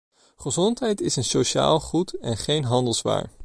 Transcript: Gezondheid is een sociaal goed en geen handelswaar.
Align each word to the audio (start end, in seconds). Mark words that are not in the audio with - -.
Gezondheid 0.37 1.01
is 1.01 1.15
een 1.15 1.23
sociaal 1.23 1.79
goed 1.79 2.13
en 2.13 2.37
geen 2.37 2.63
handelswaar. 2.63 3.29